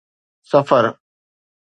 [0.49, 0.83] سفر